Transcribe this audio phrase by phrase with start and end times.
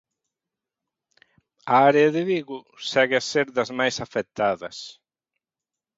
[1.73, 2.59] A área de Vigo
[2.91, 4.77] segue a ser das máis afectadas.